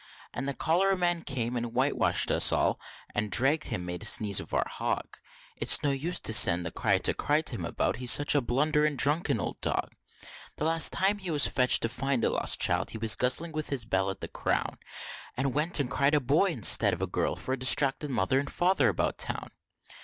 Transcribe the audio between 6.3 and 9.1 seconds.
send the Crier to cry him about, he's such a blunderin